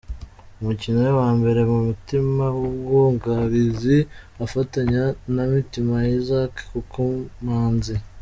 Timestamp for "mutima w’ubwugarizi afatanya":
1.87-5.03